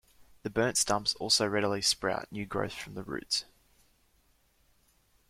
[0.41, 3.45] The burnt stumps also readily sprout new growth from the roots.